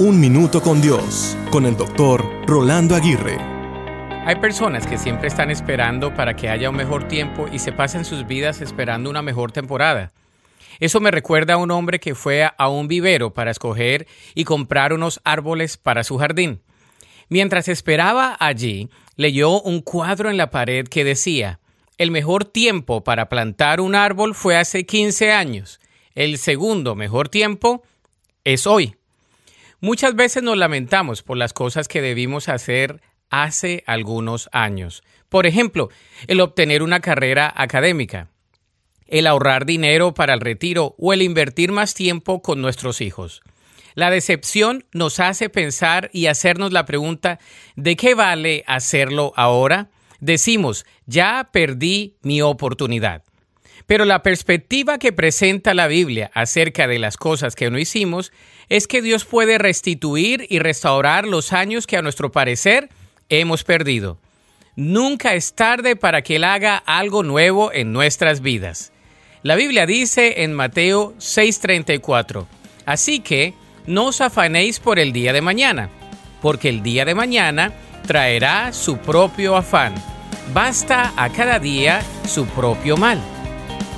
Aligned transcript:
Un 0.00 0.20
Minuto 0.20 0.62
con 0.62 0.80
Dios, 0.80 1.36
con 1.50 1.66
el 1.66 1.76
doctor 1.76 2.24
Rolando 2.46 2.94
Aguirre. 2.94 3.36
Hay 4.24 4.36
personas 4.36 4.86
que 4.86 4.96
siempre 4.96 5.26
están 5.26 5.50
esperando 5.50 6.14
para 6.14 6.36
que 6.36 6.48
haya 6.48 6.70
un 6.70 6.76
mejor 6.76 7.08
tiempo 7.08 7.48
y 7.50 7.58
se 7.58 7.72
pasen 7.72 8.04
sus 8.04 8.24
vidas 8.24 8.60
esperando 8.60 9.10
una 9.10 9.22
mejor 9.22 9.50
temporada. 9.50 10.12
Eso 10.78 11.00
me 11.00 11.10
recuerda 11.10 11.54
a 11.54 11.56
un 11.56 11.72
hombre 11.72 11.98
que 11.98 12.14
fue 12.14 12.44
a 12.44 12.68
un 12.68 12.86
vivero 12.86 13.34
para 13.34 13.50
escoger 13.50 14.06
y 14.36 14.44
comprar 14.44 14.92
unos 14.92 15.20
árboles 15.24 15.76
para 15.76 16.04
su 16.04 16.16
jardín. 16.16 16.60
Mientras 17.28 17.66
esperaba 17.66 18.36
allí, 18.38 18.90
leyó 19.16 19.60
un 19.60 19.80
cuadro 19.80 20.30
en 20.30 20.36
la 20.36 20.52
pared 20.52 20.86
que 20.86 21.02
decía, 21.02 21.58
el 21.96 22.12
mejor 22.12 22.44
tiempo 22.44 23.02
para 23.02 23.28
plantar 23.28 23.80
un 23.80 23.96
árbol 23.96 24.36
fue 24.36 24.56
hace 24.56 24.86
15 24.86 25.32
años. 25.32 25.80
El 26.14 26.38
segundo 26.38 26.94
mejor 26.94 27.28
tiempo 27.28 27.82
es 28.44 28.64
hoy. 28.68 28.97
Muchas 29.80 30.16
veces 30.16 30.42
nos 30.42 30.56
lamentamos 30.56 31.22
por 31.22 31.36
las 31.36 31.52
cosas 31.52 31.86
que 31.86 32.02
debimos 32.02 32.48
hacer 32.48 33.00
hace 33.30 33.84
algunos 33.86 34.48
años. 34.52 35.04
Por 35.28 35.46
ejemplo, 35.46 35.88
el 36.26 36.40
obtener 36.40 36.82
una 36.82 36.98
carrera 36.98 37.52
académica, 37.54 38.28
el 39.06 39.28
ahorrar 39.28 39.66
dinero 39.66 40.14
para 40.14 40.34
el 40.34 40.40
retiro 40.40 40.96
o 40.98 41.12
el 41.12 41.22
invertir 41.22 41.70
más 41.70 41.94
tiempo 41.94 42.42
con 42.42 42.60
nuestros 42.60 43.00
hijos. 43.00 43.42
La 43.94 44.10
decepción 44.10 44.84
nos 44.92 45.20
hace 45.20 45.48
pensar 45.48 46.10
y 46.12 46.26
hacernos 46.26 46.72
la 46.72 46.84
pregunta 46.84 47.38
¿de 47.76 47.94
qué 47.94 48.14
vale 48.14 48.64
hacerlo 48.66 49.32
ahora? 49.36 49.90
Decimos, 50.18 50.86
ya 51.06 51.50
perdí 51.52 52.16
mi 52.22 52.42
oportunidad. 52.42 53.22
Pero 53.86 54.04
la 54.04 54.22
perspectiva 54.22 54.98
que 54.98 55.12
presenta 55.12 55.74
la 55.74 55.86
Biblia 55.86 56.30
acerca 56.34 56.86
de 56.86 56.98
las 56.98 57.16
cosas 57.16 57.54
que 57.54 57.70
no 57.70 57.78
hicimos 57.78 58.32
es 58.68 58.86
que 58.86 59.02
Dios 59.02 59.24
puede 59.24 59.58
restituir 59.58 60.46
y 60.48 60.58
restaurar 60.58 61.26
los 61.26 61.52
años 61.52 61.86
que 61.86 61.96
a 61.96 62.02
nuestro 62.02 62.30
parecer 62.32 62.90
hemos 63.28 63.64
perdido. 63.64 64.18
Nunca 64.76 65.34
es 65.34 65.54
tarde 65.54 65.96
para 65.96 66.22
que 66.22 66.36
Él 66.36 66.44
haga 66.44 66.76
algo 66.76 67.22
nuevo 67.22 67.72
en 67.72 67.92
nuestras 67.92 68.40
vidas. 68.40 68.92
La 69.42 69.56
Biblia 69.56 69.86
dice 69.86 70.42
en 70.42 70.52
Mateo 70.52 71.14
6:34, 71.18 72.46
así 72.86 73.20
que 73.20 73.54
no 73.86 74.06
os 74.06 74.20
afanéis 74.20 74.80
por 74.80 74.98
el 74.98 75.12
día 75.12 75.32
de 75.32 75.40
mañana, 75.40 75.88
porque 76.42 76.68
el 76.68 76.82
día 76.82 77.04
de 77.04 77.14
mañana 77.14 77.72
traerá 78.06 78.72
su 78.72 78.98
propio 78.98 79.56
afán. 79.56 79.94
Basta 80.52 81.12
a 81.16 81.30
cada 81.30 81.58
día 81.58 82.02
su 82.26 82.46
propio 82.46 82.96
mal. 82.96 83.37